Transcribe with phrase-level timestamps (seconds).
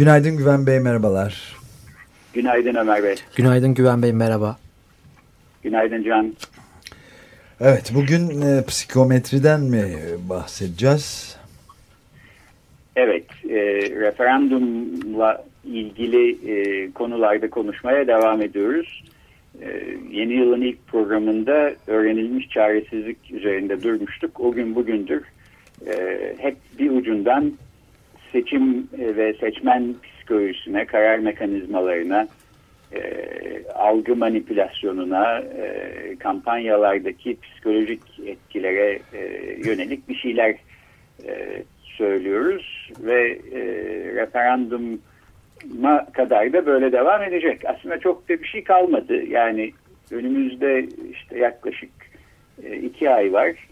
[0.00, 1.56] Günaydın Güven Bey, merhabalar.
[2.34, 3.14] Günaydın Ömer Bey.
[3.36, 4.58] Günaydın Güven Bey, merhaba.
[5.62, 6.34] Günaydın Can.
[7.60, 9.84] Evet, bugün e, psikometriden mi
[10.28, 11.36] bahsedeceğiz?
[12.96, 13.56] Evet, e,
[14.00, 19.04] referandumla ilgili e, konularda konuşmaya devam ediyoruz.
[19.62, 19.66] E,
[20.10, 24.40] yeni yılın ilk programında öğrenilmiş çaresizlik üzerinde durmuştuk.
[24.40, 25.22] O gün bugündür
[25.86, 27.52] e, hep bir ucundan
[28.32, 32.26] seçim e, ve seçmen psikolojisine, karar mekanizmalarına,
[32.92, 33.00] e,
[33.74, 39.20] algı manipülasyonuna, e, kampanyalardaki psikolojik etkilere e,
[39.64, 40.56] yönelik bir şeyler
[41.26, 43.60] e, söylüyoruz ve e,
[44.14, 47.62] referanduma kadar da böyle devam edecek.
[47.64, 49.24] Aslında çok da bir şey kalmadı.
[49.26, 49.72] Yani
[50.10, 51.90] önümüzde işte yaklaşık
[52.62, 53.68] e, iki ay var.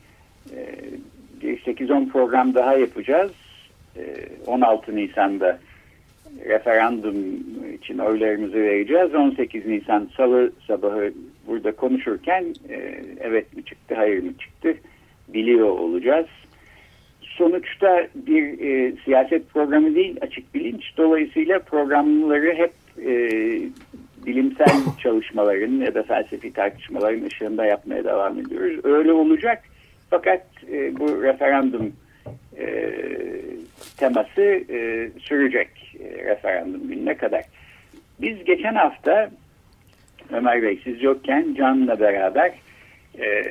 [0.57, 3.33] E, 8-10 program daha yapacağız.
[3.97, 5.59] E, 16 Nisan'da
[6.45, 7.17] referandum
[7.75, 9.15] için oylarımızı vereceğiz.
[9.15, 11.13] 18 Nisan Salı sabahı
[11.47, 14.75] burada konuşurken e, evet mi çıktı, hayır mı çıktı
[15.29, 16.27] biliyor olacağız.
[17.21, 20.83] Sonuçta bir e, siyaset programı değil, açık bilinç.
[20.97, 22.73] Dolayısıyla programları hep
[23.07, 23.31] e,
[24.27, 28.81] bilimsel çalışmaların ya da felsefi tartışmaların ışığında yapmaya devam ediyoruz.
[28.85, 29.63] Öyle olacak.
[30.11, 31.93] Fakat e, bu referandum
[32.59, 32.67] e,
[33.99, 37.45] teması e, sürecek e, referandum gününe kadar.
[38.21, 39.31] Biz geçen hafta
[40.33, 42.53] Ömer Bey siz yokken Can'la beraber
[43.21, 43.45] e,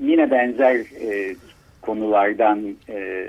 [0.00, 1.34] yine benzer e,
[1.82, 3.26] konulardan e,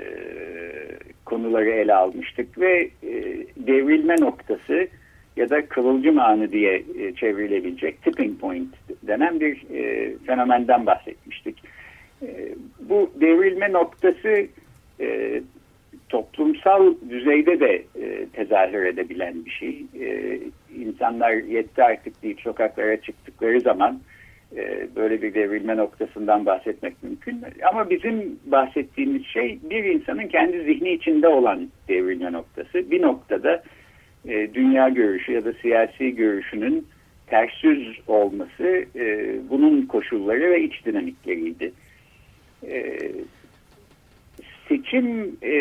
[1.24, 3.12] konuları ele almıştık ve e,
[3.56, 4.88] devrilme noktası
[5.36, 11.62] ya da kıvılcım anı diye e, çevrilebilecek tipping point denen bir e, fenomenden bahsetmiştik.
[12.22, 14.46] E, bu devrilme noktası
[15.00, 15.42] e,
[16.08, 19.84] toplumsal düzeyde de e, tezahür edebilen bir şey.
[20.00, 20.38] E,
[20.78, 24.00] insanlar yetti artık deyip sokaklara çıktıkları zaman
[24.56, 27.44] e, böyle bir devrilme noktasından bahsetmek mümkün.
[27.70, 32.90] Ama bizim bahsettiğimiz şey bir insanın kendi zihni içinde olan devrilme noktası.
[32.90, 33.62] Bir noktada
[34.28, 36.86] e, dünya görüşü ya da siyasi görüşünün
[37.26, 41.72] ters yüz olması e, bunun koşulları ve iç dinamikleriydi.
[42.68, 42.98] E,
[44.68, 45.54] seçim e,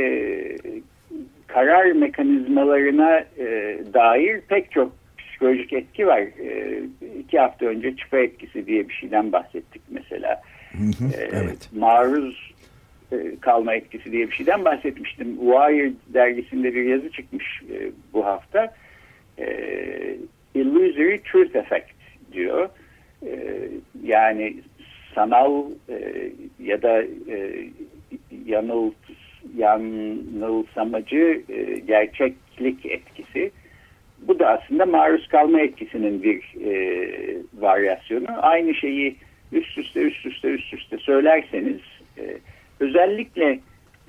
[1.48, 6.20] karar mekanizmalarına e, dair pek çok psikolojik etki var.
[6.20, 6.80] E,
[7.20, 10.42] iki hafta önce çıpa etkisi diye bir şeyden bahsettik mesela.
[10.72, 11.70] Hı hı, E, evet.
[11.76, 12.54] Maruz
[13.12, 15.28] e, kalma etkisi diye bir şeyden bahsetmiştim.
[15.38, 18.74] Wire dergisinde bir yazı çıkmış e, bu hafta.
[19.40, 19.48] E,
[20.56, 21.92] Illusory Truth Effect
[22.34, 22.70] diyor.
[23.26, 23.60] E,
[24.04, 24.56] yani
[25.16, 26.30] sanal e,
[26.64, 27.68] ya da e,
[28.46, 28.92] yanıl
[29.58, 33.52] yanılsamacı e, gerçeklik etkisi.
[34.28, 36.74] Bu da aslında maruz kalma etkisinin bir e,
[37.60, 38.28] varyasyonu.
[38.38, 39.16] Aynı şeyi
[39.52, 41.80] üst üste üst üste üst üste söylerseniz
[42.18, 42.38] e,
[42.80, 43.60] özellikle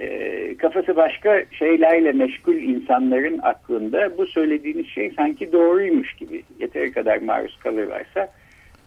[0.00, 7.16] e, kafası başka şeylerle meşgul insanların aklında bu söylediğiniz şey sanki doğruymuş gibi yeteri kadar
[7.16, 8.32] maruz kalırlarsa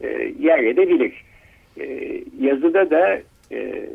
[0.01, 0.07] e,
[0.39, 1.13] yer edebilir.
[1.79, 3.19] E, yazıda da
[3.51, 3.89] e,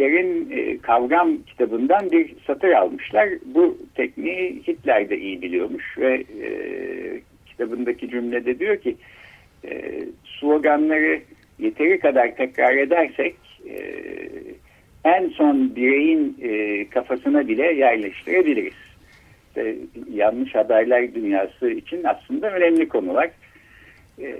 [0.00, 3.28] Hitler'in e, kavram kitabından bir satır almışlar.
[3.44, 6.50] Bu tekniği Hitler de iyi biliyormuş ve e,
[7.46, 8.96] kitabındaki cümlede diyor ki
[9.64, 10.00] e,
[10.40, 11.20] sloganları
[11.58, 13.36] yeteri kadar tekrar edersek
[13.68, 13.76] e,
[15.04, 18.74] en son bireyin e, kafasına bile yerleştirebiliriz.
[19.48, 19.76] İşte,
[20.12, 23.30] yanlış haberler dünyası için aslında önemli konular.
[24.22, 24.36] E,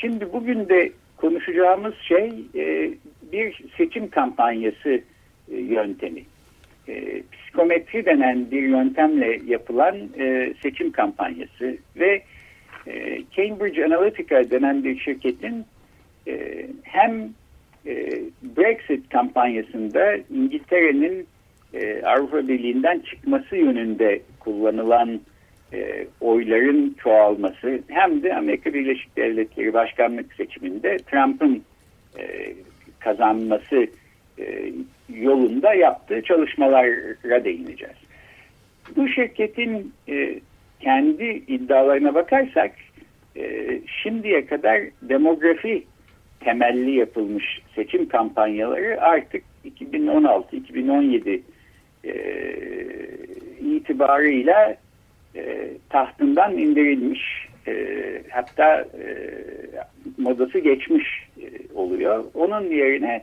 [0.00, 2.90] şimdi bugün de konuşacağımız şey e,
[3.32, 5.00] bir seçim kampanyası
[5.52, 6.22] e, yöntemi.
[6.88, 12.22] E, psikometri denen bir yöntemle yapılan e, seçim kampanyası ve
[13.36, 15.64] Cambridge Analytica denen bir şirketin
[16.82, 17.28] hem
[18.56, 21.26] Brexit kampanyasında İngiltere'nin
[22.04, 25.20] Avrupa Birliği'nden çıkması yönünde kullanılan
[26.20, 31.62] oyların çoğalması hem de Amerika Birleşik Devletleri başkanlık seçiminde Trump'ın
[33.00, 33.86] kazanması
[34.38, 34.72] e,
[35.14, 37.96] yolunda yaptığı çalışmalara değineceğiz.
[38.96, 40.40] Bu şirketin e,
[40.80, 42.72] kendi iddialarına bakarsak
[43.36, 45.84] e, şimdiye kadar demografi
[46.40, 49.42] temelli yapılmış seçim kampanyaları artık
[49.80, 51.40] 2016-2017
[52.04, 52.14] e,
[53.60, 54.76] itibarıyla
[55.90, 59.06] tahtından indirilmiş e, hatta e,
[60.18, 62.24] modası geçmiş e, oluyor.
[62.34, 63.22] Onun yerine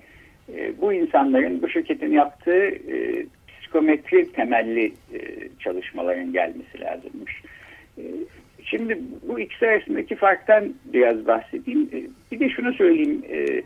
[0.55, 5.19] e, bu insanların bu şirketin yaptığı e, psikometri temelli e,
[5.59, 7.41] çalışmaların gelmesi lazımmış.
[7.97, 8.03] E,
[8.63, 11.89] şimdi bu ikisi arasındaki farktan biraz bahsedeyim.
[11.93, 11.97] E,
[12.31, 13.23] bir de şunu söyleyeyim.
[13.29, 13.61] E,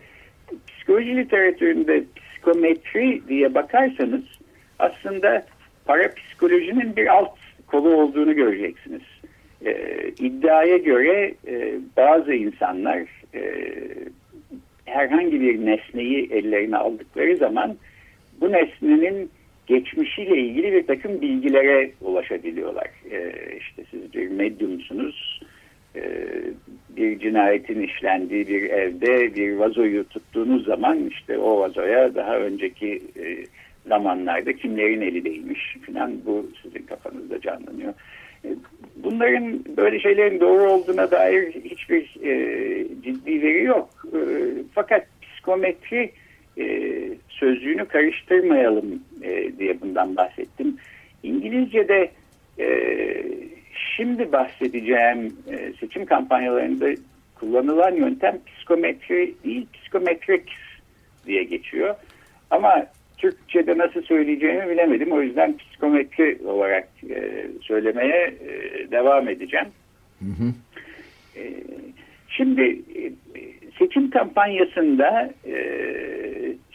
[0.68, 4.24] psikoloji literatüründe psikometri diye bakarsanız
[4.80, 5.46] aslında
[5.86, 7.38] parapsikolojinin bir alt
[7.68, 9.02] kolu olduğunu göreceksiniz.
[9.66, 9.74] E,
[10.20, 13.00] iddiaya göre e, bazı insanlar
[13.36, 13.42] e,
[14.86, 17.76] herhangi bir nesneyi ellerine aldıkları zaman
[18.42, 19.30] bu nesnenin
[19.68, 22.88] geçmişiyle ilgili bir takım bilgilere ulaşabiliyorlar.
[23.12, 25.42] E, işte siz bir medyumsunuz,
[25.96, 26.02] e,
[26.90, 33.46] bir cinayetin işlendiği bir evde bir vazoyu tuttuğunuz zaman işte o vazoya daha önceki e,
[33.88, 37.94] zamanlarda kimlerin eli değmiş falan bu sizin kafanızda canlanıyor.
[39.12, 43.90] Bunların böyle şeylerin doğru olduğuna dair hiçbir e, ciddi veri yok.
[44.14, 44.20] E,
[44.76, 46.12] fakat psikometri
[46.58, 46.94] e,
[47.30, 50.78] sözcüğünü karıştırmayalım e, diye bundan bahsettim.
[51.24, 52.12] İngilizce'de
[52.60, 52.68] e,
[53.96, 56.90] şimdi bahsedeceğim e, seçim kampanyalarında
[57.36, 60.50] kullanılan yöntem psikometri değil psikometrik
[61.28, 61.96] diye geçiyor.
[62.50, 62.86] Ama
[63.20, 65.12] Türkçe'de nasıl söyleyeceğimi bilemedim.
[65.12, 69.68] O yüzden psikometri olarak e, söylemeye e, devam edeceğim.
[70.20, 70.54] Hı hı.
[71.40, 71.44] E,
[72.30, 72.62] şimdi
[72.96, 73.12] e,
[73.80, 75.56] seçim kampanyasında e,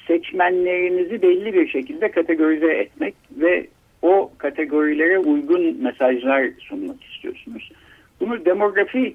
[0.06, 3.66] seçmenlerinizi belli bir şekilde kategorize etmek ve
[4.02, 7.72] o kategorilere uygun mesajlar sunmak istiyorsunuz.
[8.20, 9.14] Bunu demografi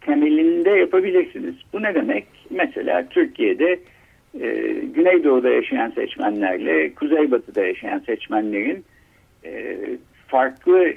[0.00, 1.54] temelinde yapabilirsiniz.
[1.72, 2.24] Bu ne demek?
[2.50, 3.78] Mesela Türkiye'de
[4.40, 8.84] e, Güneydoğu'da yaşayan seçmenlerle Kuzeybatı'da yaşayan seçmenlerin
[9.44, 9.76] e,
[10.28, 10.88] farklı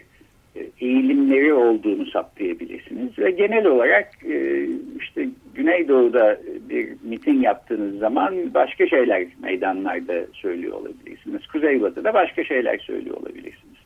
[0.56, 4.68] e, eğilimleri olduğunu saptayabilirsiniz ve genel olarak e,
[5.00, 6.40] işte Güneydoğu'da
[6.70, 11.48] bir miting yaptığınız zaman başka şeyler meydanlarda söylüyor olabilirsiniz.
[11.48, 13.78] Kuzeybatı'da başka şeyler söylüyor olabilirsiniz.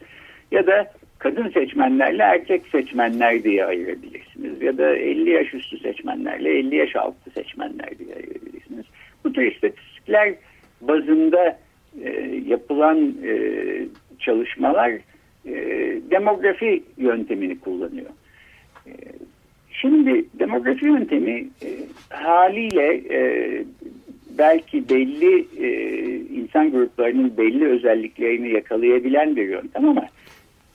[0.51, 4.61] Ya da kadın seçmenlerle erkek seçmenler diye ayırabilirsiniz.
[4.61, 8.50] Ya da 50 yaş üstü seçmenlerle 50 yaş altı seçmenler diye ayırabilirsiniz.
[9.23, 10.33] Bu tür istatistikler
[10.81, 11.59] bazında
[12.03, 13.33] e, yapılan e,
[14.19, 14.91] çalışmalar
[15.45, 15.53] e,
[16.11, 18.09] demografi yöntemini kullanıyor.
[18.87, 18.91] E,
[19.71, 21.67] şimdi demografi yöntemi e,
[22.09, 23.63] haliyle e,
[24.37, 25.69] belki belli e,
[26.35, 30.05] insan gruplarının belli özelliklerini yakalayabilen bir yöntem ama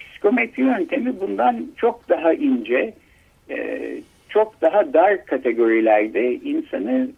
[0.00, 2.94] psikometri yöntemi bundan çok daha ince,
[3.50, 3.80] e,
[4.28, 7.08] çok daha dar kategorilerde insanı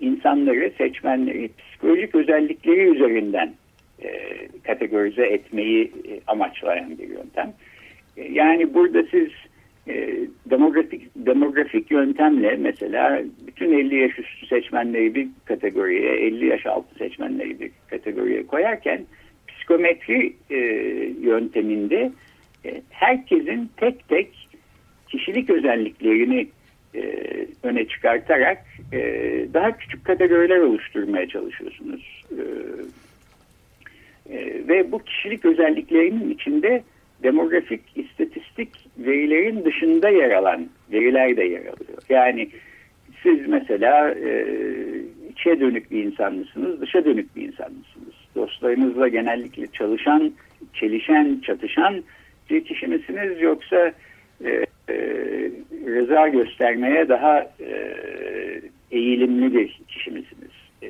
[0.00, 3.54] insanları, seçmenleri psikolojik özellikleri üzerinden
[4.02, 4.08] e,
[4.62, 7.52] kategorize etmeyi e, amaçlayan bir yöntem.
[8.16, 9.28] E, yani burada siz
[9.88, 10.18] e,
[10.50, 17.60] demografik demografik yöntemle mesela bütün 50 yaş üstü seçmenleri bir kategoriye, 50 yaş altı seçmenleri
[17.60, 19.04] bir kategoriye koyarken
[19.48, 20.56] psikometri e,
[21.20, 22.12] yönteminde
[22.64, 24.48] e, herkesin tek tek
[25.08, 26.48] kişilik özelliklerini
[26.94, 27.02] e,
[27.62, 28.98] öne çıkartarak e,
[29.54, 32.24] daha küçük kategoriler oluşturmaya çalışıyorsunuz.
[32.32, 32.44] E,
[34.68, 36.82] ve bu kişilik özelliklerinin içinde
[37.22, 38.68] demografik istatistik
[38.98, 42.02] verilerin dışında yer alan veriler de yer alıyor.
[42.08, 42.48] Yani
[43.22, 44.14] siz mesela
[45.30, 48.14] içe dönük bir insan mısınız, dışa dönük bir insan mısınız?
[48.34, 50.32] Dostlarınızla genellikle çalışan,
[50.74, 52.02] çelişen, çatışan
[52.50, 53.92] bir kişi misiniz yoksa
[54.44, 54.96] e, e,
[55.86, 57.94] rıza göstermeye daha e,
[58.90, 60.52] eğilimli bir kişi misiniz?
[60.82, 60.88] E,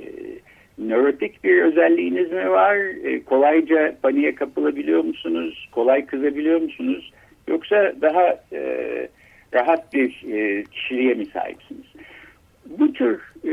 [0.78, 2.76] nörotik bir özelliğiniz mi var?
[3.04, 5.68] E, kolayca paniğe kapılabiliyor musunuz?
[5.72, 7.12] Kolay kızabiliyor musunuz?
[7.48, 9.08] Yoksa daha e,
[9.54, 11.86] rahat bir e, kişiliğe mi sahipsiniz?
[12.66, 13.52] Bu tür e,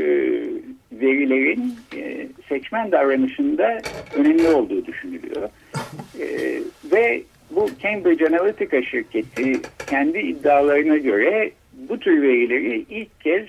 [0.92, 3.78] verilerin e, seçmen davranışında
[4.16, 5.48] önemli olduğu düşünülüyor.
[6.20, 6.26] E,
[6.92, 7.22] ve
[7.56, 9.60] bu Cambridge Analytica şirketi
[9.90, 13.46] kendi iddialarına göre bu tür verileri ilk kez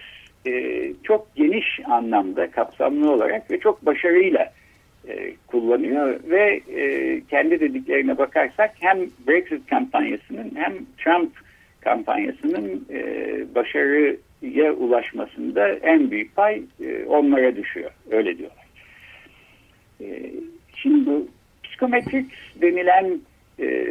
[0.48, 4.54] e, çok geniş anlamda kapsamlı olarak ve çok başarıyla
[5.08, 8.98] e, kullanıyor ve e, kendi dediklerine bakarsak hem
[9.28, 11.32] Brexit kampanyasının hem Trump
[11.82, 13.02] kampanyasının e,
[13.56, 17.92] başarıya ulaşmasında en büyük pay e, onlara düşüyor.
[18.12, 18.66] Öyle diyorlar.
[20.02, 20.32] E,
[20.76, 21.28] şimdi bu
[21.64, 23.20] psikometrik denilen
[23.60, 23.88] e,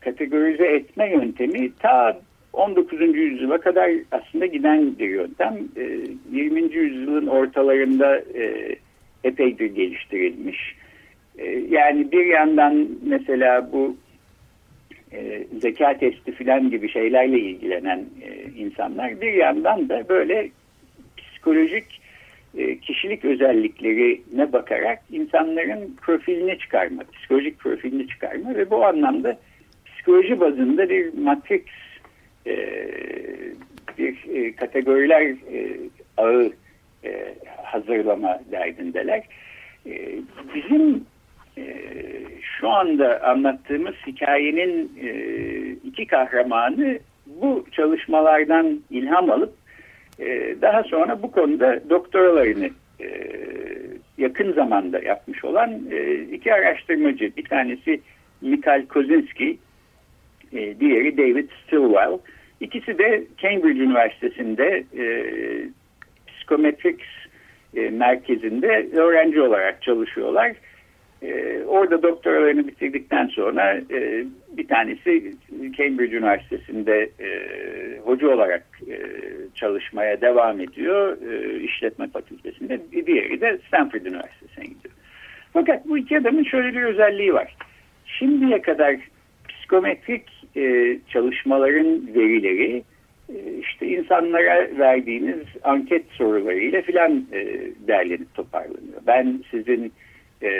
[0.00, 2.20] kategorize etme yöntemi ta
[2.52, 3.00] 19.
[3.16, 5.58] yüzyıla kadar aslında giden bir yöntem.
[5.76, 5.98] E,
[6.32, 6.60] 20.
[6.74, 8.76] yüzyılın ortalarında e,
[9.24, 10.74] epeydir geliştirilmiş.
[11.38, 13.96] E, yani bir yandan mesela bu
[15.12, 20.50] e, zeka testi filan gibi şeylerle ilgilenen e, insanlar bir yandan da böyle
[21.16, 22.01] psikolojik e,
[22.82, 29.38] kişilik özelliklerine bakarak insanların profilini çıkarma, psikolojik profilini çıkarma ve bu anlamda
[29.84, 31.62] psikoloji bazında bir matris
[32.46, 32.56] e,
[33.98, 35.78] bir e, kategoriler e,
[36.16, 36.52] ağı
[37.04, 39.22] e, hazırlama derdindeler.
[39.86, 40.18] E,
[40.54, 41.04] bizim
[41.58, 41.64] e,
[42.42, 45.10] şu anda anlattığımız hikayenin e,
[45.84, 49.61] iki kahramanı bu çalışmalardan ilham alıp
[50.18, 53.06] e, daha sonra bu konuda doktoralarını e,
[54.18, 57.36] yakın zamanda yapmış olan e, iki araştırmacı.
[57.36, 58.00] Bir tanesi
[58.40, 59.58] Mikhail Kozinski,
[60.52, 62.18] e, diğeri David Stilwell.
[62.60, 64.84] İkisi de Cambridge Üniversitesi'nde
[66.26, 67.06] psikometriks
[67.76, 70.52] e, merkezinde öğrenci olarak çalışıyorlar.
[71.22, 74.24] E, orada doktoralarını bitirdikten sonra e,
[74.56, 75.34] bir tanesi
[75.76, 77.28] Cambridge Üniversitesi'nde e,
[78.04, 78.96] hoca olarak e,
[79.54, 82.80] çalışmaya devam ediyor e, işletme fakültesinde.
[83.06, 84.94] Diğeri de Stanford Üniversitesi'ne gidiyor.
[85.52, 87.56] Fakat bu iki adamın şöyle bir özelliği var.
[88.06, 88.96] Şimdiye kadar
[89.48, 90.22] psikometrik
[90.56, 92.82] e, çalışmaların verileri
[93.28, 97.46] e, işte insanlara verdiğiniz anket sorularıyla filan e,
[97.88, 99.00] derlenip toparlanıyor.
[99.06, 99.92] Ben sizin
[100.42, 100.50] e,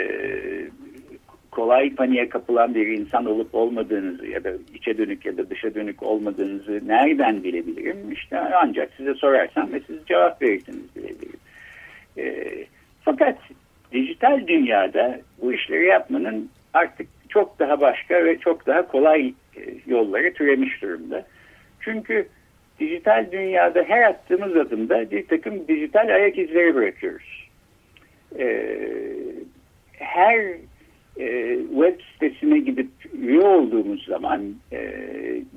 [1.51, 6.03] kolay paniğe kapılan bir insan olup olmadığınızı ya da içe dönük ya da dışa dönük
[6.03, 8.11] olmadığınızı nereden bilebilirim?
[8.11, 11.39] İşte ancak size sorarsam ve siz cevap verirseniz bilebilirim.
[12.17, 12.47] E,
[13.01, 13.37] fakat
[13.91, 20.33] dijital dünyada bu işleri yapmanın artık çok daha başka ve çok daha kolay e, yolları
[20.33, 21.25] türemiş durumda.
[21.79, 22.27] Çünkü
[22.79, 27.49] dijital dünyada her attığımız adımda bir takım dijital ayak izleri bırakıyoruz.
[28.39, 28.67] Ee,
[30.03, 30.57] her
[31.19, 32.89] e, web sitesine gidip
[33.21, 34.41] üye olduğumuz zaman
[34.71, 34.89] e,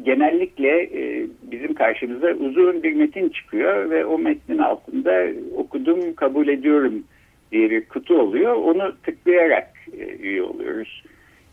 [0.02, 5.26] genellikle e, bizim karşımıza uzun bir metin çıkıyor ve o metnin altında
[5.56, 7.04] okudum kabul ediyorum
[7.52, 8.54] diye bir kutu oluyor.
[8.54, 11.02] Onu tıklayarak e, üye oluyoruz.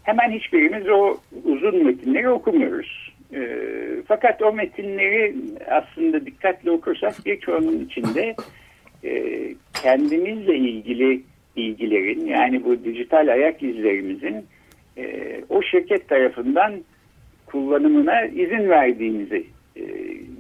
[0.04, 3.14] Hemen hiçbirimiz o uzun metinleri okumuyoruz.
[3.36, 3.60] E,
[4.08, 5.36] fakat o metinleri
[5.70, 8.36] aslında dikkatli okursak birçoğunun içinde
[9.04, 9.42] e,
[9.84, 11.22] kendimizle ilgili
[11.58, 14.46] bilgilerin yani bu dijital ayak izlerimizin
[14.98, 16.74] e, o şirket tarafından
[17.46, 19.46] kullanımına izin verdiğimizi
[19.76, 19.84] e,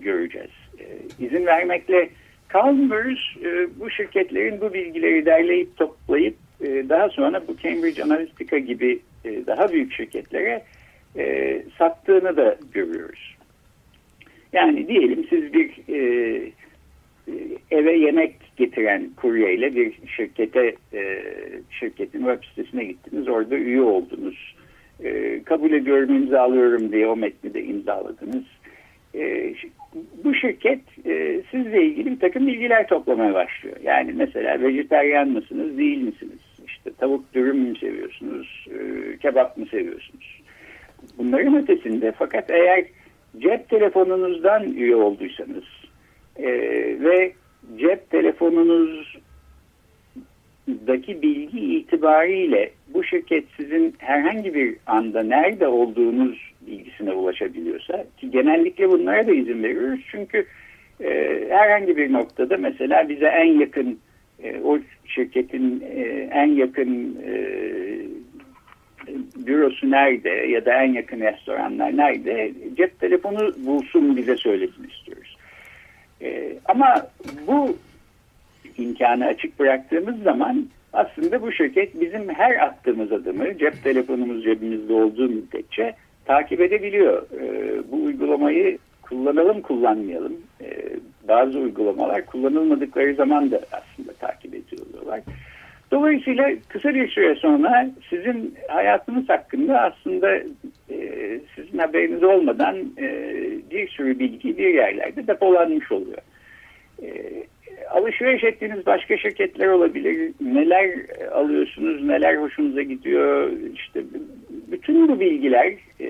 [0.01, 0.51] göreceğiz.
[0.79, 0.85] E,
[1.25, 2.09] izin vermekle
[2.47, 3.37] kalmıyoruz.
[3.45, 9.45] E, bu şirketlerin bu bilgileri derleyip toplayıp e, daha sonra bu Cambridge Analytica gibi e,
[9.47, 10.63] daha büyük şirketlere
[11.17, 13.35] e, sattığını da görüyoruz.
[14.53, 16.51] Yani diyelim siz bir e,
[17.71, 21.21] eve yemek getiren kuryeyle bir şirkete e,
[21.79, 23.27] şirketin web sitesine gittiniz.
[23.27, 24.55] Orada üye oldunuz.
[25.03, 28.43] E, kabul ediyorum imzalıyorum diye o metni de imzaladınız.
[29.15, 29.53] E,
[30.23, 33.75] bu şirket e, sizle ilgili bir takım bilgiler toplamaya başlıyor.
[33.83, 36.39] Yani mesela vejeteryan mısınız değil misiniz?
[36.67, 38.67] İşte tavuk dürüm mü seviyorsunuz?
[38.69, 38.77] E,
[39.17, 40.41] kebap mı seviyorsunuz?
[41.17, 42.85] Bunların ötesinde fakat eğer
[43.39, 45.63] cep telefonunuzdan üye olduysanız
[46.37, 46.47] e,
[46.99, 47.33] ve
[47.77, 49.21] cep telefonunuzdaki
[51.21, 59.27] bilgi itibariyle bu şirket sizin herhangi bir anda nerede olduğunuz bilgisine ulaşabiliyorsa ki genellikle bunlara
[59.27, 60.45] da izin veriyoruz çünkü
[61.03, 63.99] e, herhangi bir noktada mesela bize en yakın
[64.43, 67.33] e, o şirketin e, en yakın e,
[69.47, 75.32] bürosu nerede ya da en yakın restoranlar nerede cep telefonu bulsun bize söylesin istiyoruz.
[76.23, 76.95] E, ama
[77.47, 77.77] bu
[78.77, 85.29] imkanı açık bıraktığımız zaman aslında bu şirket bizim her attığımız adımı cep telefonumuz cebimizde olduğu
[85.29, 87.23] müddetçe takip edebiliyor.
[87.41, 90.33] E, bu uygulamayı kullanalım kullanmayalım.
[90.61, 90.89] E,
[91.27, 95.21] bazı uygulamalar kullanılmadıkları zaman da aslında takip ediyorlar.
[95.91, 100.39] Dolayısıyla kısa bir süre sonra sizin hayatınız hakkında aslında
[101.55, 103.07] sizin haberiniz olmadan e,
[103.71, 106.17] bir sürü bilgi bir yerlerde depolanmış oluyor.
[107.03, 107.07] E,
[107.89, 110.31] alışveriş ettiğiniz başka şirketler olabilir.
[110.41, 110.89] Neler
[111.31, 113.51] alıyorsunuz, neler hoşunuza gidiyor.
[113.75, 114.03] İşte
[114.71, 116.07] bütün bu bilgiler e,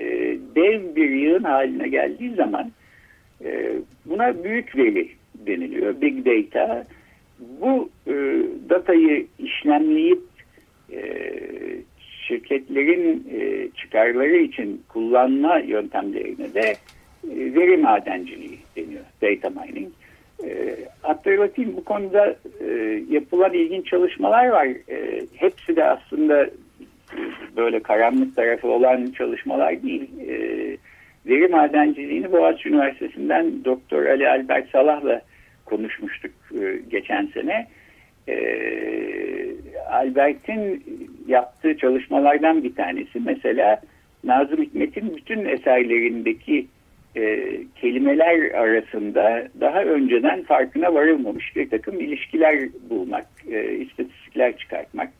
[0.56, 2.72] dev bir yığın haline geldiği zaman
[3.44, 3.72] e,
[4.06, 6.00] buna büyük veri deniliyor.
[6.00, 6.86] Big data
[7.60, 8.12] bu e,
[8.68, 10.20] datayı işlemleyip
[12.28, 13.26] şirketlerin
[13.76, 16.74] çıkarları için kullanma yöntemlerine de
[17.24, 19.04] veri madenciliği deniyor.
[19.22, 19.92] Data mining.
[20.44, 24.66] E, hatırlatayım bu konuda e, yapılan ilginç çalışmalar var.
[24.66, 26.50] E, hepsi de aslında
[27.56, 30.10] böyle karanlık tarafı olan çalışmalar değil.
[30.28, 30.36] E,
[31.26, 35.20] veri madenciliğini Boğaziçi Üniversitesi'nden Doktor Ali Albert Salah'la
[35.64, 37.66] konuşmuştuk e, geçen sene.
[38.28, 38.36] E,
[39.90, 40.84] Albert'in
[41.26, 43.80] yaptığı çalışmalardan bir tanesi mesela
[44.24, 46.66] Nazım Hikmet'in bütün eserlerindeki
[47.16, 47.50] e,
[47.80, 52.58] kelimeler arasında daha önceden farkına varılmamış bir takım ilişkiler
[52.90, 55.10] bulmak, e, istatistikler çıkartmak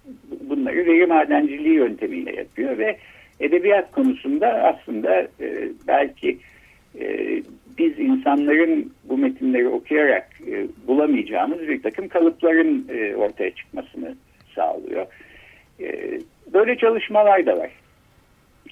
[0.49, 2.97] bunları veri madenciliği yöntemiyle yapıyor ve
[3.41, 6.39] edebiyat konusunda aslında e, belki
[7.01, 7.29] e,
[7.79, 14.15] biz insanların bu metinleri okuyarak e, bulamayacağımız bir takım kalıpların e, ortaya çıkmasını
[14.55, 15.07] sağlıyor.
[15.81, 16.19] E,
[16.53, 17.71] böyle çalışmalar da var.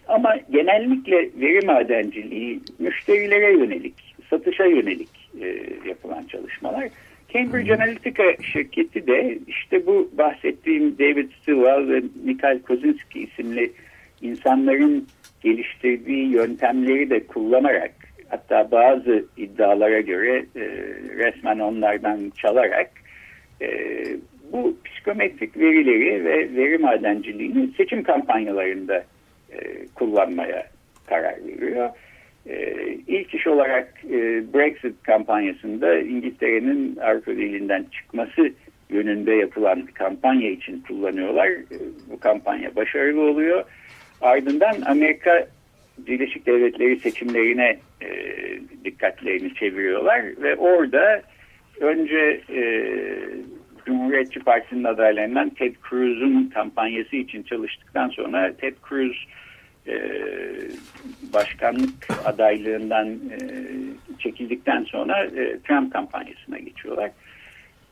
[0.09, 6.89] Ama genellikle veri madenciliği müşterilere yönelik, satışa yönelik e, yapılan çalışmalar.
[7.33, 13.73] Cambridge Analytica şirketi de işte bu bahsettiğim David Stilwell ve Mikhail Kozinski isimli
[14.23, 15.07] insanların
[15.41, 17.93] geliştirdiği yöntemleri de kullanarak
[18.29, 20.61] hatta bazı iddialara göre e,
[21.17, 22.91] resmen onlardan çalarak
[23.63, 23.69] e,
[24.53, 29.05] bu psikometrik verileri ve veri madenciliğini seçim kampanyalarında
[29.53, 30.67] e, kullanmaya
[31.07, 31.91] karar veriyor.
[32.47, 32.75] E,
[33.07, 34.19] ilk iş olarak e,
[34.55, 38.53] Brexit kampanyasında İngiltere'nin Avrupa Birliği'nden çıkması
[38.91, 41.49] yönünde yapılan kampanya için kullanıyorlar.
[41.49, 41.77] E,
[42.11, 43.65] bu kampanya başarılı oluyor.
[44.21, 45.47] Ardından Amerika
[45.99, 48.09] Birleşik Devletleri seçimlerine e,
[48.85, 51.23] dikkatlerini çeviriyorlar ve orada
[51.81, 52.63] önce e,
[53.87, 59.27] Cumhuriyetçi Partisi'nin adaylarından Ted Cruz'un kampanyası için çalıştıktan sonra Ted Cruz
[59.87, 59.95] e,
[61.33, 63.39] başkanlık adaylığından e,
[64.19, 67.11] çekildikten sonra e, Trump kampanyasına geçiyorlar.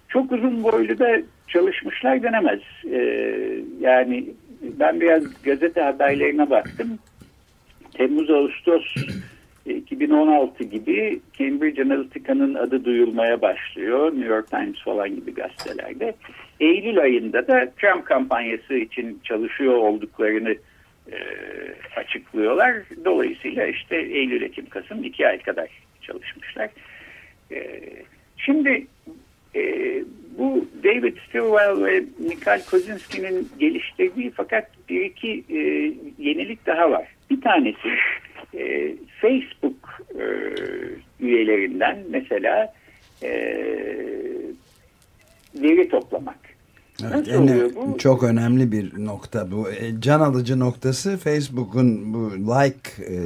[0.09, 1.17] Çok uzun boylu da
[1.49, 2.61] çalışmışlar denemez.
[2.91, 2.99] E,
[3.81, 4.25] yani
[4.63, 6.99] ben biraz gazete haberlerine baktım.
[7.95, 8.95] Temmuz-Ağustos
[9.67, 14.13] 2016 gibi Cambridge Analytica'nın adı duyulmaya başlıyor.
[14.13, 16.15] New York Times falan gibi gazetelerde.
[16.61, 20.55] Eylül ayında da Trump kampanyası için çalışıyor olduklarını
[21.13, 21.19] e,
[21.97, 22.75] açıklıyorlar.
[23.05, 25.69] Dolayısıyla işte Eylül, Ekim, Kasım iki ay kadar
[26.03, 26.71] çalışmışlar.
[27.53, 27.81] E,
[28.37, 28.87] şimdi
[29.55, 29.63] e,
[30.39, 35.59] bu David Stilwell ve Mikhail Kozinski'nin geliştirdiği fakat bir iki e,
[36.19, 37.07] yenilik daha var.
[37.31, 37.89] Bir tanesi
[38.55, 40.25] e, Facebook e,
[41.21, 42.75] üyelerinden mesela
[43.23, 43.31] e,
[45.55, 46.39] veri toplamak.
[47.05, 47.99] Evet, en, bu?
[47.99, 49.71] Çok önemli bir nokta bu.
[49.71, 53.17] E, can alıcı noktası Facebook'un bu like e,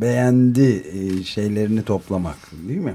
[0.00, 2.36] beğendi e, şeylerini toplamak
[2.68, 2.94] değil mi?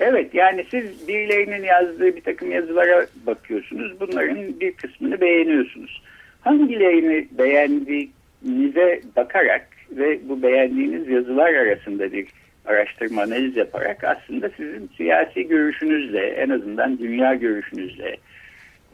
[0.00, 4.00] Evet yani siz birilerinin yazdığı bir takım yazılara bakıyorsunuz.
[4.00, 6.02] Bunların bir kısmını beğeniyorsunuz.
[6.40, 12.26] Hangilerini beğendiğinize bakarak ve bu beğendiğiniz yazılar arasında bir
[12.64, 18.16] araştırma analiz yaparak aslında sizin siyasi görüşünüzle en azından dünya görüşünüzle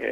[0.00, 0.08] e,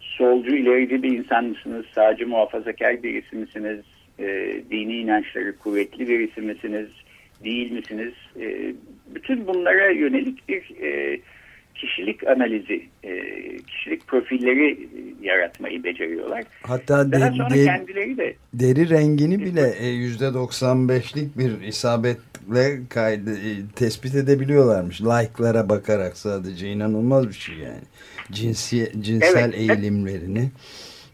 [0.00, 3.80] solcu ilerici bir insan mısınız, sağcı muhafazakar birisi misiniz,
[4.18, 6.88] e, dini inançları kuvvetli birisi misiniz,
[7.44, 8.12] değil misiniz?
[8.40, 8.74] E,
[9.14, 11.20] bütün bunlara yönelik bir e,
[11.74, 13.12] kişilik analizi, e,
[13.66, 14.88] kişilik profilleri
[15.22, 16.44] yaratmayı beceriyorlar.
[16.62, 23.34] Hatta Daha de, sonra de, kendileri de deri rengini bile yüzde 95'lik bir isabetle kaydı,
[23.34, 25.00] e, tespit edebiliyorlarmış.
[25.00, 27.82] Like'lara bakarak sadece inanılmaz bir şey yani
[28.32, 29.54] cinsi, cinsel evet.
[29.54, 30.50] eğilimlerini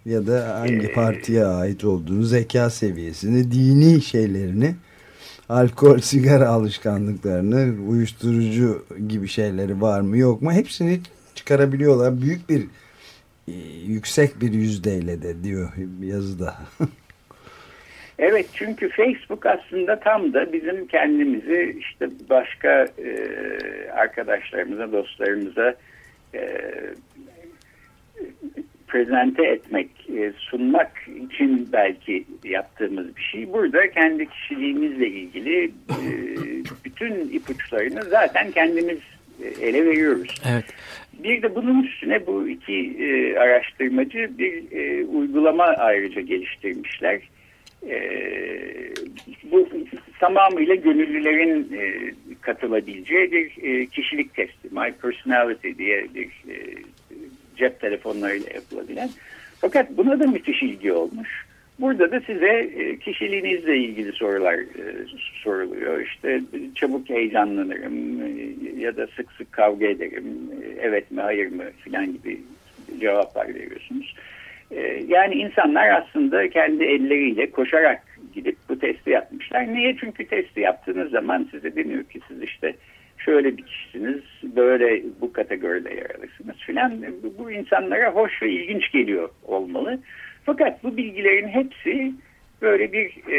[0.05, 4.75] ya da hangi partiye ait olduğunu, zeka seviyesini, dini şeylerini,
[5.49, 11.01] alkol, sigara alışkanlıklarını, uyuşturucu gibi şeyleri var mı yok mu hepsini
[11.35, 12.23] çıkarabiliyorlar.
[12.23, 12.63] Büyük bir
[13.49, 13.53] e,
[13.87, 16.55] yüksek bir yüzdeyle de diyor yazıda.
[18.19, 23.41] Evet çünkü Facebook aslında tam da bizim kendimizi işte başka e,
[23.91, 25.75] arkadaşlarımıza, dostlarımıza
[26.35, 26.41] e,
[28.89, 30.93] prezente etmek, e, sunmak
[31.31, 33.53] için belki yaptığımız bir şey.
[33.53, 35.71] Burada kendi kişiliğimizle ilgili e,
[36.85, 38.99] bütün ipuçlarını zaten kendimiz
[39.43, 40.35] e, ele veriyoruz.
[40.53, 40.65] Evet.
[41.13, 47.21] Bir de bunun üstüne bu iki e, araştırmacı bir e, uygulama ayrıca geliştirmişler.
[47.89, 47.99] E,
[49.53, 49.69] bu
[50.21, 54.69] tamamıyla gönüllülerin e, katılabileceği bir e, kişilik testi.
[54.71, 56.57] My Personality diye bir e,
[57.59, 59.11] cep telefonlarıyla yapılabilen.
[59.61, 61.29] Fakat buna da müthiş ilgi olmuş.
[61.81, 65.07] Burada da size e, kişiliğinizle ilgili sorular e,
[65.43, 66.01] soruluyor.
[66.01, 66.41] İşte
[66.75, 70.25] çabuk heyecanlanırım e, ya da sık sık kavga ederim.
[70.81, 72.41] Evet mi hayır mı filan gibi
[73.01, 74.15] cevaplar veriyorsunuz.
[75.09, 78.03] Yani insanlar aslında kendi elleriyle koşarak
[78.35, 79.75] gidip bu testi yapmışlar.
[79.75, 79.97] Niye?
[80.01, 82.75] Çünkü testi yaptığınız zaman size deniyor ki siz işte
[83.19, 87.05] şöyle bir kişisiniz, böyle bu kategoride yer alırsınız filan.
[87.39, 89.99] Bu insanlara hoş ve ilginç geliyor olmalı.
[90.45, 92.13] Fakat bu bilgilerin hepsi
[92.63, 93.39] böyle bir e,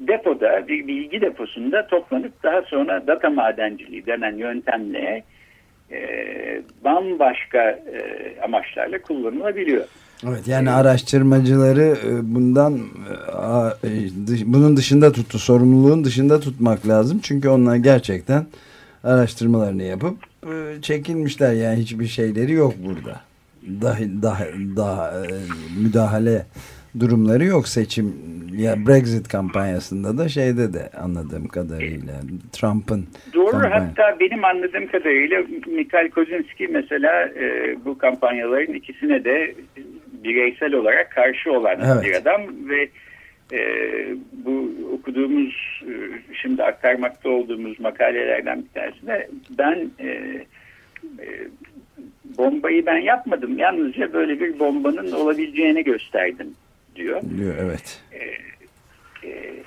[0.00, 5.24] depoda, bir bilgi deposunda toplanıp daha sonra data madenciliği denen yöntemle
[5.90, 5.98] e,
[6.84, 8.00] bambaşka e,
[8.44, 9.84] amaçlarla kullanılabiliyor.
[10.28, 12.78] Evet yani araştırmacıları e, bundan
[13.84, 13.88] e,
[14.46, 18.46] bunun dışında tuttu sorumluluğun dışında tutmak lazım çünkü onlar gerçekten
[19.04, 23.20] araştırmalarını yapıp e, çekilmişler yani hiçbir şeyleri yok burada
[23.82, 24.44] daha, daha,
[24.76, 25.28] daha e,
[25.82, 26.46] müdahale
[27.00, 28.14] durumları yok seçim
[28.56, 32.14] ya Brexit kampanyasında da şeyde de anladığım kadarıyla
[32.52, 33.80] Trump'ın Doğru kampanya.
[33.80, 39.54] hatta benim anladığım kadarıyla Mikhail Kozinski mesela e, bu kampanyaların ikisine de
[40.24, 42.04] bireysel olarak karşı olan evet.
[42.04, 42.88] bir adam ve
[43.52, 43.58] e,
[44.32, 45.92] bu okuduğumuz e,
[46.42, 50.08] şimdi aktarmakta olduğumuz makalelerden bir tanesinde ben e,
[51.18, 51.26] e,
[52.38, 53.58] bombayı ben yapmadım.
[53.58, 56.54] Yalnızca böyle bir bombanın olabileceğini gösterdim
[56.96, 57.22] diyor.
[57.38, 58.02] Diyor evet.
[58.12, 58.18] Ee,
[59.28, 59.62] e,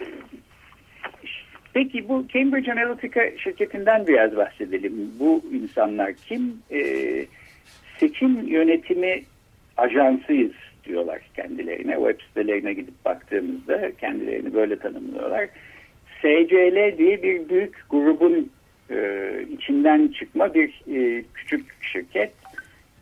[1.73, 4.93] peki bu Cambridge Analytica şirketinden biraz bahsedelim.
[5.19, 6.57] Bu insanlar kim?
[6.71, 7.25] Ee,
[7.99, 9.23] seçim yönetimi
[9.77, 10.51] ajansıyız
[10.85, 11.95] diyorlar kendilerine.
[11.95, 15.49] Web sitelerine gidip baktığımızda kendilerini böyle tanımlıyorlar.
[16.19, 18.51] SCL diye bir büyük grubun
[18.89, 19.21] e,
[19.51, 22.31] içinden çıkma bir e, küçük şirket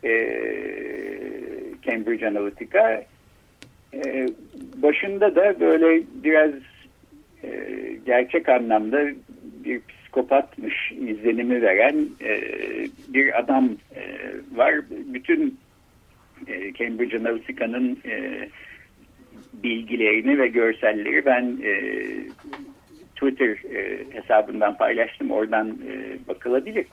[0.03, 0.11] e,
[1.83, 3.05] Cambridge Analytica
[3.93, 4.27] e,
[4.75, 6.51] başında da böyle biraz
[7.43, 7.49] e,
[8.05, 9.07] gerçek anlamda
[9.65, 9.81] bir
[10.13, 12.41] psikopatmış izlenimi veren e,
[13.07, 14.01] bir adam e,
[14.55, 14.75] var.
[14.89, 15.57] Bütün
[16.47, 18.47] e, Cambridge Analytica'nın e,
[19.53, 21.73] bilgilerini ve görselleri ben e,
[23.15, 25.31] Twitter e, hesabından paylaştım.
[25.31, 26.85] Oradan e, bakılabilir.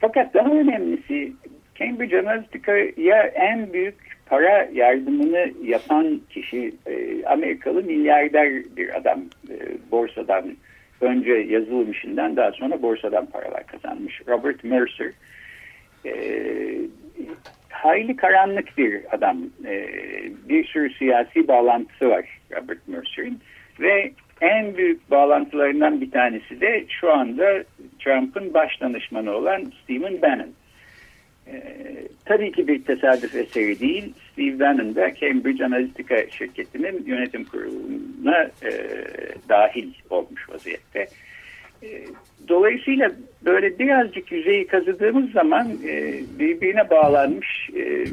[0.00, 1.32] Fakat daha önemlisi
[1.74, 3.94] Cambridge Analytica'ya en büyük
[4.26, 9.20] para yardımını yapan kişi e, Amerikalı milyarder bir adam.
[9.50, 9.56] E,
[9.90, 10.44] borsadan
[11.00, 14.22] önce yazılım işinden daha sonra borsadan paralar kazanmış.
[14.28, 15.12] Robert Mercer.
[16.06, 16.12] E,
[17.70, 19.38] hayli karanlık bir adam.
[19.66, 19.86] E,
[20.48, 23.40] bir sürü siyasi bağlantısı var Robert Mercer'in.
[23.80, 27.64] Ve en büyük bağlantılarından bir tanesi de şu anda
[27.98, 30.52] Trump'ın baş danışmanı olan Stephen Bannon.
[31.52, 31.62] Ee,
[32.24, 34.14] tabii ki bir tesadüf eseri değil.
[34.32, 38.70] Steve Bannon da Cambridge Analytica şirketinin yönetim kuruluna e,
[39.48, 41.06] dahil olmuş vaziyette.
[41.82, 42.04] E,
[42.48, 43.10] dolayısıyla
[43.44, 48.04] böyle birazcık yüzeyi kazıdığımız zaman e, birbirine bağlanmış e,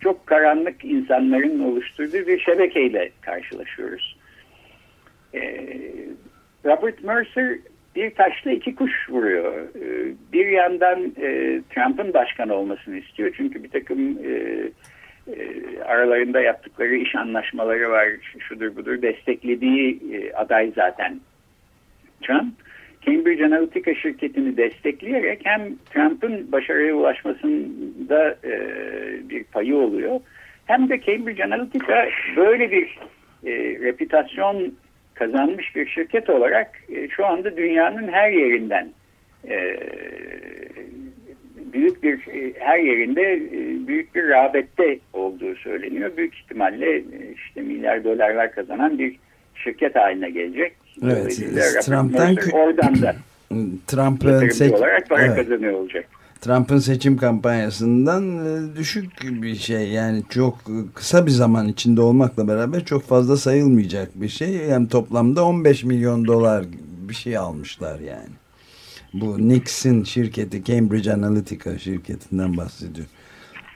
[0.00, 4.18] çok karanlık insanların oluşturduğu bir şebekeyle karşılaşıyoruz.
[6.64, 7.58] Robert Mercer
[7.96, 9.68] bir taşla iki kuş vuruyor.
[10.32, 13.34] Bir yandan e, Trump'ın başkan olmasını istiyor.
[13.36, 14.18] Çünkü bir takım
[15.86, 18.08] aralarında yaptıkları iş anlaşmaları var.
[18.38, 20.00] Şudur budur desteklediği
[20.34, 21.20] aday zaten
[22.22, 22.67] Trump.
[23.06, 28.36] Cambridge Analytica şirketini destekleyerek hem Trump'ın başarıya ulaşmasında
[29.30, 30.20] bir payı oluyor.
[30.66, 32.98] Hem de Cambridge Analytica böyle bir
[33.82, 34.72] reputasyon
[35.18, 38.88] kazanmış bir şirket olarak e, şu anda dünyanın her yerinden
[39.48, 39.76] e,
[41.72, 46.16] büyük bir e, her yerinde e, büyük bir rağbette olduğu söyleniyor.
[46.16, 47.02] Büyük ihtimalle e,
[47.34, 49.16] işte milyar dolarlar kazanan bir
[49.64, 50.72] şirket haline gelecek.
[51.02, 51.36] Evet.
[51.82, 53.16] Trump'tan oradan da
[53.86, 55.36] Trump'ın olarak para evet.
[55.36, 56.04] kazanıyor olacak.
[56.40, 60.58] Trump'ın seçim kampanyasından e, düşük bir şey yani çok
[60.94, 64.50] kısa bir zaman içinde olmakla beraber çok fazla sayılmayacak bir şey.
[64.50, 66.64] Yani toplamda 15 milyon dolar
[67.08, 68.34] bir şey almışlar yani.
[69.12, 73.06] Bu Nixon şirketi Cambridge Analytica şirketinden bahsediyor.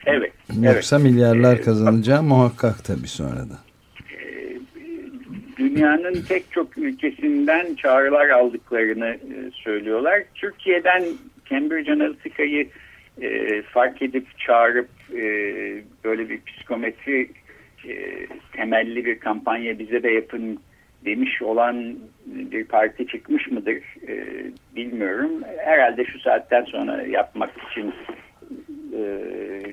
[0.05, 0.31] Evet.
[0.61, 1.11] Yoksa evet.
[1.11, 3.59] milyarlar kazanacağı ee, muhakkak tabii sonradan.
[5.73, 10.23] E, dünyanın pek çok ülkesinden çağrılar aldıklarını e, söylüyorlar.
[10.35, 11.03] Türkiye'den
[11.49, 12.67] Cambridge Analytica'yı
[13.21, 15.23] e, fark edip çağırıp e,
[16.03, 17.29] böyle bir psikometri
[17.87, 20.59] e, temelli bir kampanya bize de yapın
[21.05, 24.25] demiş olan bir parti çıkmış mıdır e,
[24.75, 25.31] bilmiyorum.
[25.57, 27.93] Herhalde şu saatten sonra yapmak için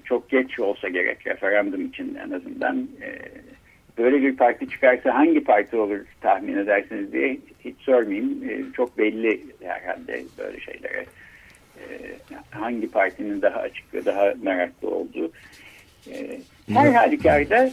[0.04, 2.88] çok geç olsa gerek referandum için en azından
[4.02, 8.72] böyle bir parti çıkarsa hangi parti olur tahmin edersiniz diye hiç sormayayım.
[8.72, 11.06] çok belli herhalde böyle şeylere
[12.50, 15.32] hangi partinin daha açık ve daha meraklı olduğu.
[16.68, 17.70] her halükarda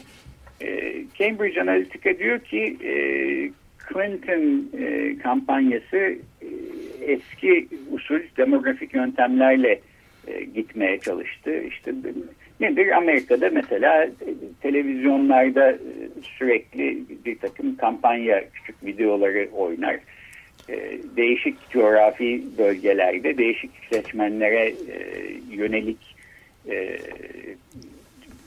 [1.19, 2.77] Cambridge Analytica diyor ki
[3.89, 4.71] Clinton
[5.23, 6.17] kampanyası
[7.07, 9.81] eski usul demografik yöntemlerle
[10.27, 11.63] e, gitmeye çalıştı.
[11.63, 11.91] İşte
[12.59, 14.07] nedir Amerika'da mesela
[14.61, 15.77] televizyonlarda e,
[16.37, 19.99] sürekli bir takım kampanya küçük videoları oynar.
[20.69, 24.97] E, değişik coğrafi bölgelerde değişik seçmenlere e,
[25.51, 26.15] yönelik
[26.69, 26.97] e,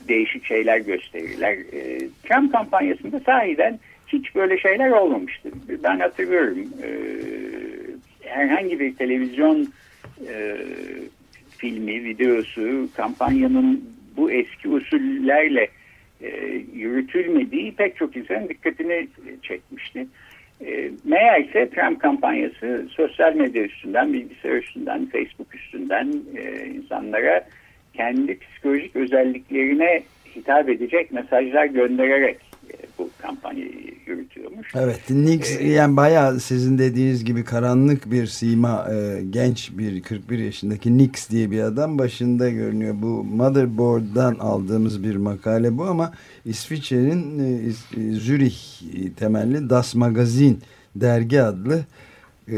[0.07, 1.53] değişik şeyler gösterirler.
[1.53, 5.49] E, Trump kampanyasında sahiden hiç böyle şeyler olmamıştı.
[5.83, 6.89] Ben hatırlıyorum e,
[8.29, 9.67] herhangi bir televizyon
[10.27, 10.57] e,
[11.57, 15.67] filmi, videosu, kampanyanın bu eski usullerle
[16.21, 16.29] e,
[16.73, 19.07] yürütülmediği pek çok insanın dikkatini
[19.41, 20.07] çekmişti.
[20.65, 27.47] E, meğerse Trump kampanyası sosyal medya üstünden, bilgisayar üstünden, Facebook üstünden e, insanlara
[27.93, 30.03] kendi psikolojik özelliklerine
[30.35, 32.37] hitap edecek mesajlar göndererek
[32.69, 34.67] e, bu kampanyayı yürütüyormuş.
[34.75, 40.39] Evet, Nix ee, yani bayağı sizin dediğiniz gibi karanlık bir sima, e, genç bir 41
[40.39, 42.95] yaşındaki Nix diye bir adam başında görünüyor.
[42.97, 46.13] Bu Motherboard'dan aldığımız bir makale bu ama
[46.45, 47.71] İsviçre'nin e,
[48.13, 48.57] Zürich
[49.15, 50.59] temelli Das Magazin
[50.95, 51.85] dergi adlı
[52.47, 52.55] e,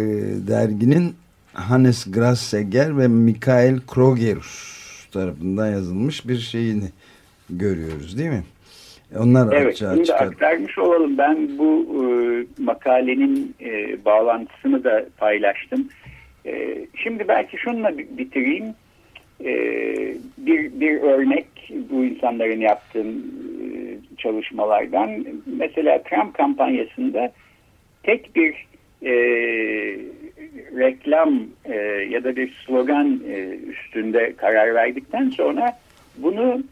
[0.47, 1.15] derginin
[1.53, 4.73] Hannes Grasseger ve Michael Krogerus
[5.11, 6.89] tarafından yazılmış bir şeyini
[7.49, 8.43] görüyoruz değil mi?
[9.19, 11.17] Onlar evet, bunu da aktarmış olalım.
[11.17, 12.05] Ben bu e,
[12.63, 15.89] makalenin e, bağlantısını da paylaştım.
[16.45, 18.65] E, şimdi belki şununla bitireyim.
[19.45, 19.53] E,
[20.37, 21.45] bir, bir örnek
[21.91, 23.73] bu insanların yaptığı e,
[24.17, 25.25] çalışmalardan.
[25.45, 27.31] Mesela Trump kampanyasında
[28.03, 28.67] tek bir
[29.05, 29.13] e,
[30.77, 31.75] reklam e,
[32.09, 35.77] ya da bir slogan e, üstünde karar verdikten sonra
[36.17, 36.63] bunu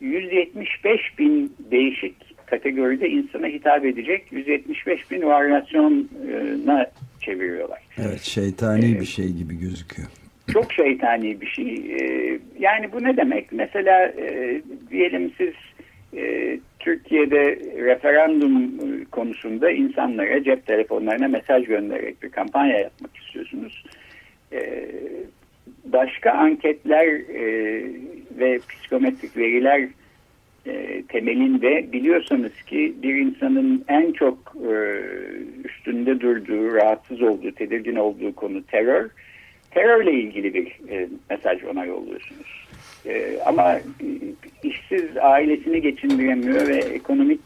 [0.00, 6.86] 175 e, bin değişik kategoride insana hitap edecek 175 bin varyasyona
[7.20, 7.78] çeviriyorlar.
[7.98, 10.08] Evet şeytani ee, bir şey gibi gözüküyor.
[10.52, 11.66] Çok şeytani bir şey.
[11.66, 13.52] Ee, yani bu ne demek?
[13.52, 15.54] Mesela e, diyelim siz
[16.16, 18.72] e, Türkiye'de referandum
[19.10, 23.84] konusunda insanlara cep telefonlarına mesaj göndererek bir kampanya yapmak istiyorsunuz.
[24.52, 24.88] E,
[25.84, 27.84] başka anketler e,
[28.38, 29.88] ve psikometrik veriler
[30.66, 34.38] e, temelinde biliyorsanız ki bir insanın en çok
[34.72, 35.00] e,
[35.64, 39.10] üstünde durduğu, rahatsız olduğu, tedirgin olduğu konu terör.
[39.70, 42.66] Terörle ilgili bir e, mesaj ona yolluyorsunuz.
[43.06, 43.80] E, ama
[44.62, 47.40] işsiz ailesini geçindiremiyor ve ekonomik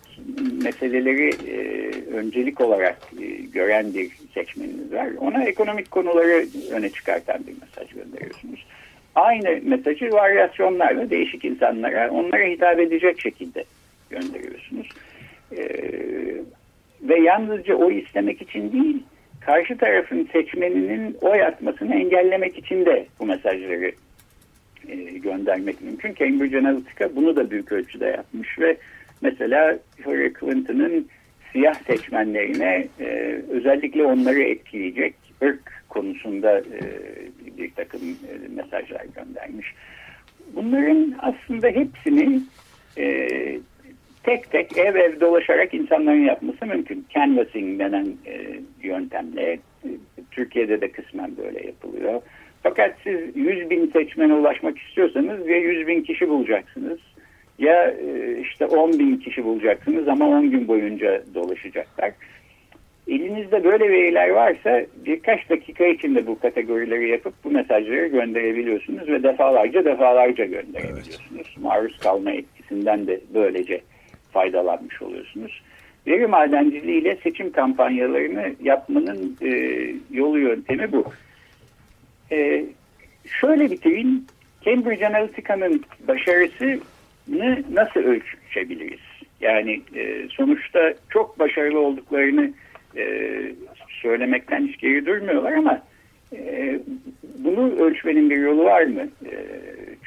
[0.62, 5.08] meseleleri e, öncelik olarak e, gören bir seçmeniniz var.
[5.20, 7.54] Ona ekonomik konuları öne çıkartan bir.
[9.16, 13.64] Aynı mesajı varyasyonlarla değişik insanlara onlara hitap edecek şekilde
[14.10, 14.88] gönderiyorsunuz.
[15.56, 15.62] E,
[17.02, 19.02] ve yalnızca o istemek için değil,
[19.40, 23.92] karşı tarafın seçmeninin oy atmasını engellemek için de bu mesajları
[24.88, 26.14] e, göndermek mümkün.
[26.14, 28.76] Cambridge Analytica bunu da büyük ölçüde yapmış ve
[29.22, 31.08] mesela Hillary Clinton'ın
[31.52, 33.04] siyah seçmenlerine e,
[33.50, 36.80] özellikle onları etkileyecek ırk konusunda e,
[37.58, 39.74] bir takım e, mesajlar göndermiş.
[40.54, 42.40] Bunların aslında hepsini
[42.98, 43.28] e,
[44.22, 47.06] tek tek ev ev dolaşarak insanların yapması mümkün.
[47.14, 49.58] Canvassing denen e, yöntemle e,
[50.30, 52.22] Türkiye'de de kısmen böyle yapılıyor.
[52.62, 56.98] Fakat siz 100 bin seçmene ulaşmak istiyorsanız ya 100 bin kişi bulacaksınız
[57.58, 62.12] ya e, işte 10 bin kişi bulacaksınız ama 10 gün boyunca dolaşacaklar.
[63.08, 69.84] Elinizde böyle veriler varsa birkaç dakika içinde bu kategorileri yapıp bu mesajları gönderebiliyorsunuz ve defalarca
[69.84, 71.30] defalarca gönderebiliyorsunuz.
[71.34, 71.58] Evet.
[71.62, 73.80] Maruz kalma etkisinden de böylece
[74.32, 75.62] faydalanmış oluyorsunuz.
[76.06, 79.50] Veri madenciliği ile seçim kampanyalarını yapmanın e,
[80.10, 81.04] yolu yöntemi bu.
[82.32, 82.64] E,
[83.40, 84.24] şöyle bitireyim.
[84.64, 86.78] Cambridge Analytica'nın başarısını
[87.72, 89.00] nasıl ölçebiliriz?
[89.40, 92.52] Yani e, sonuçta çok başarılı olduklarını
[92.96, 93.06] e,
[93.88, 95.82] söylemekten hiç geri durmuyorlar ama
[96.36, 96.78] e,
[97.38, 99.02] bunu ölçmenin bir yolu var mı?
[99.26, 99.34] E,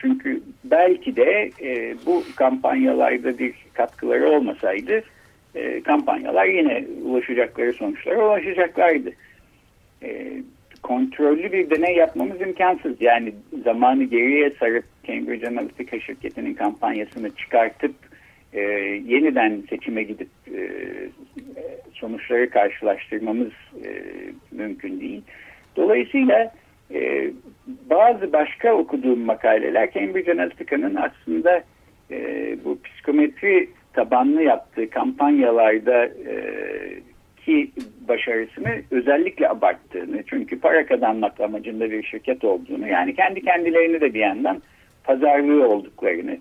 [0.01, 1.51] çünkü belki de
[2.05, 5.03] bu kampanyalarda bir katkıları olmasaydı
[5.83, 9.11] kampanyalar yine ulaşacakları sonuçlara ulaşacaklardı.
[10.83, 13.01] Kontrollü bir deney yapmamız imkansız.
[13.01, 17.95] Yani zamanı geriye sarıp Cambridge Analytica şirketinin kampanyasını çıkartıp
[18.53, 18.61] e,
[19.05, 20.69] yeniden seçime gidip e,
[21.93, 23.51] sonuçları karşılaştırmamız
[23.85, 23.89] e,
[24.51, 25.21] mümkün değil.
[25.75, 26.51] Dolayısıyla
[26.93, 27.31] e,
[27.89, 31.63] bazı başka okuduğum makaleler Cambridge Analytica'nın aslında
[32.11, 36.35] e, bu psikometri tabanlı yaptığı kampanyalarda e,
[37.45, 37.71] ki
[38.07, 44.19] başarısını özellikle abarttığını çünkü para kazanmak amacında bir şirket olduğunu yani kendi kendilerini de bir
[44.19, 44.61] yandan
[45.03, 46.37] pazarlığı olduklarını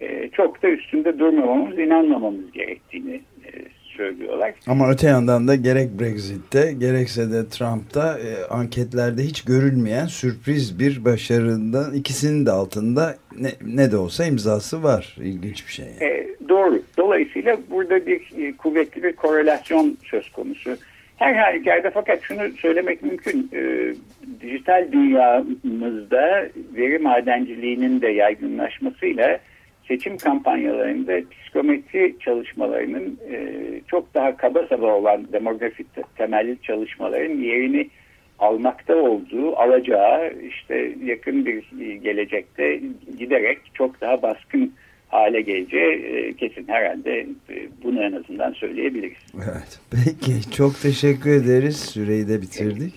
[0.00, 3.50] e, çok da üstünde durmamamız inanmamamız gerektiğini e,
[3.96, 4.54] söylüyorlar.
[4.66, 11.04] Ama öte yandan da gerek Brexit'te gerekse de Trump'ta e, anketlerde hiç görülmeyen sürpriz bir
[11.04, 15.16] başarından ikisinin de altında ne, ne de olsa imzası var.
[15.22, 15.86] İlginç bir şey.
[15.86, 16.12] Yani.
[16.12, 16.82] E, doğru.
[16.98, 20.76] Dolayısıyla burada bir e, kuvvetli bir korelasyon söz konusu.
[21.16, 23.50] Her halükarda fakat şunu söylemek mümkün.
[23.52, 23.92] E,
[24.40, 29.40] dijital dünyamızda veri madenciliğinin de yaygınlaşmasıyla
[29.88, 33.38] seçim kampanyalarında psikometri çalışmalarının e,
[33.86, 37.90] çok daha kaba saba olan demografik temelli çalışmaların yerini
[38.38, 41.64] almakta olduğu, alacağı işte yakın bir
[42.02, 42.80] gelecekte
[43.18, 44.72] giderek çok daha baskın
[45.08, 47.20] hale geleceği e, kesin herhalde
[47.50, 49.18] e, bunu en azından söyleyebiliriz.
[49.34, 49.80] Evet.
[49.90, 51.76] Peki çok teşekkür ederiz.
[51.76, 52.94] Süreyi de bitirdik.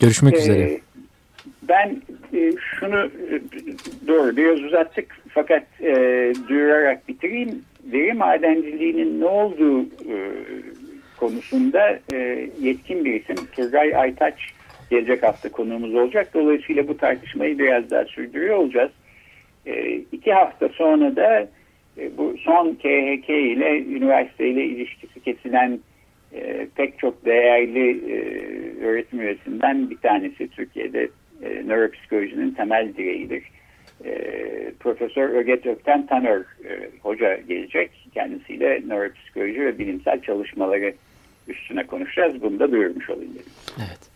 [0.00, 0.80] Görüşmek ee, üzere.
[1.62, 2.02] Ben
[2.34, 3.42] e, şunu e,
[4.08, 5.94] doğru biraz uzattık fakat e,
[6.48, 7.64] duyurarak bitireyim.
[7.92, 10.16] Veri madenciliğinin ne olduğu e,
[11.16, 14.34] konusunda e, yetkin bir isim Turgay Aytaç
[14.90, 16.34] gelecek hafta konuğumuz olacak.
[16.34, 18.90] Dolayısıyla bu tartışmayı biraz daha sürdürüyor olacağız.
[19.66, 21.48] E, iki hafta sonra da
[21.98, 25.80] e, bu son KHK ile üniversite ile ilişkisi kesilen
[26.32, 28.16] e, pek çok değerli e,
[28.84, 31.08] öğretim üyesinden bir tanesi Türkiye'de
[31.42, 33.42] e, nöropsikolojinin temel direğidir.
[34.04, 37.90] E, Profesör Öget Ökten Taner e, hoca gelecek.
[38.14, 40.94] Kendisiyle nöropsikoloji ve bilimsel çalışmaları
[41.48, 42.42] üstüne konuşacağız.
[42.42, 43.52] Bunu da duyurmuş olayım dedim.
[43.78, 44.10] Evet.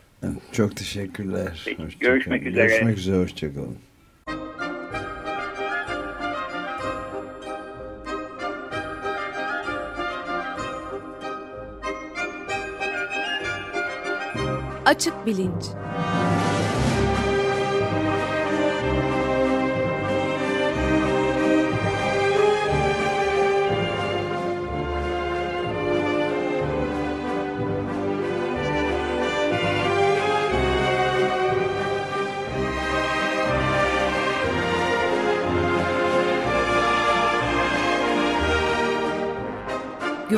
[0.52, 1.62] Çok teşekkürler.
[1.64, 2.66] Peki, görüşmek üzere.
[2.66, 3.16] Görüşmek üzere.
[3.16, 3.78] Hoşçakalın.
[14.86, 15.64] Açık Bilinç